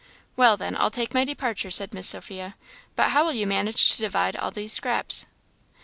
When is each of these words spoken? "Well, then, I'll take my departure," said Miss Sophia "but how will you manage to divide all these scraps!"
"Well, 0.35 0.57
then, 0.57 0.75
I'll 0.79 0.89
take 0.89 1.13
my 1.13 1.23
departure," 1.23 1.69
said 1.69 1.93
Miss 1.93 2.07
Sophia 2.09 2.55
"but 2.95 3.09
how 3.09 3.23
will 3.23 3.35
you 3.35 3.45
manage 3.45 3.91
to 3.91 3.99
divide 4.01 4.35
all 4.35 4.49
these 4.49 4.73
scraps!" 4.73 5.27